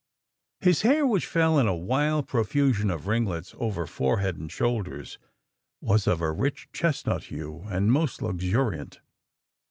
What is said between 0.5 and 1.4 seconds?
"His hair, which